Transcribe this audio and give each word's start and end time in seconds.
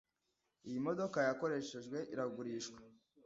Iyi 0.67 0.79
modoka 0.85 1.17
yakoreshejwe 1.27 1.97
iragurishwa. 2.13 2.79